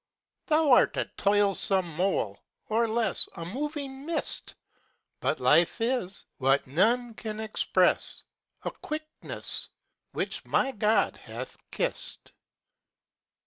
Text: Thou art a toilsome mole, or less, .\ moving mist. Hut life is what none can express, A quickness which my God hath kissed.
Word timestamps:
Thou 0.47 0.71
art 0.71 0.97
a 0.97 1.05
toilsome 1.15 1.95
mole, 1.95 2.39
or 2.69 2.87
less, 2.87 3.29
.\ 2.87 3.29
moving 3.53 4.03
mist. 4.03 4.55
Hut 5.21 5.39
life 5.39 5.79
is 5.79 6.25
what 6.39 6.65
none 6.65 7.13
can 7.13 7.39
express, 7.39 8.23
A 8.63 8.71
quickness 8.71 9.69
which 10.11 10.43
my 10.43 10.71
God 10.71 11.17
hath 11.17 11.55
kissed. 11.69 12.31